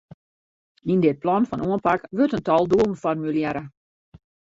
Yn 0.91 1.03
dit 1.03 1.21
plan 1.23 1.45
fan 1.49 1.65
oanpak 1.67 2.01
wurdt 2.15 2.37
in 2.37 2.43
tal 2.47 2.65
doelen 2.71 3.01
formulearre. 3.03 3.63